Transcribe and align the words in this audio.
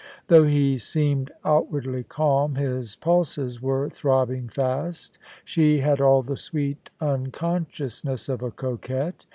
Though 0.29 0.45
he 0.45 0.79
seemed 0.79 1.29
out 1.45 1.71
wardly 1.71 2.03
calm, 2.03 2.55
his 2.55 2.95
pulses 2.95 3.61
were 3.61 3.87
throbbing 3.87 4.49
fast 4.49 5.19
She 5.45 5.77
had 5.81 6.01
all 6.01 6.23
the 6.23 6.37
sweet 6.37 6.89
unconsciousness 6.99 8.27
of 8.27 8.41
a 8.41 8.49
coquette. 8.49 9.27